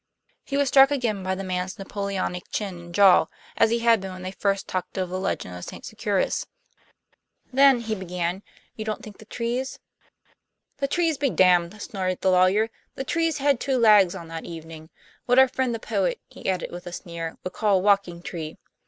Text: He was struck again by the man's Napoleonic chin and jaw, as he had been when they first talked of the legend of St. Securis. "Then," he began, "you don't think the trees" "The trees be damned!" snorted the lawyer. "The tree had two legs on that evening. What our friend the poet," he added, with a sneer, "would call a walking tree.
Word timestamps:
He 0.43 0.57
was 0.57 0.67
struck 0.67 0.89
again 0.89 1.21
by 1.21 1.35
the 1.35 1.43
man's 1.43 1.77
Napoleonic 1.77 2.45
chin 2.51 2.75
and 2.79 2.95
jaw, 2.95 3.27
as 3.55 3.69
he 3.69 3.77
had 3.81 4.01
been 4.01 4.11
when 4.11 4.23
they 4.23 4.31
first 4.31 4.67
talked 4.67 4.97
of 4.97 5.09
the 5.11 5.19
legend 5.19 5.55
of 5.55 5.63
St. 5.63 5.83
Securis. 5.83 6.47
"Then," 7.53 7.81
he 7.81 7.93
began, 7.93 8.41
"you 8.75 8.83
don't 8.83 9.03
think 9.03 9.19
the 9.19 9.25
trees" 9.25 9.77
"The 10.79 10.87
trees 10.87 11.19
be 11.19 11.29
damned!" 11.29 11.79
snorted 11.79 12.21
the 12.21 12.31
lawyer. 12.31 12.71
"The 12.95 13.03
tree 13.03 13.31
had 13.31 13.59
two 13.59 13.77
legs 13.77 14.15
on 14.15 14.27
that 14.29 14.45
evening. 14.45 14.89
What 15.27 15.37
our 15.37 15.47
friend 15.47 15.71
the 15.71 15.77
poet," 15.79 16.19
he 16.27 16.49
added, 16.49 16.71
with 16.71 16.87
a 16.87 16.91
sneer, 16.93 17.37
"would 17.43 17.53
call 17.53 17.75
a 17.77 17.81
walking 17.81 18.23
tree. 18.23 18.57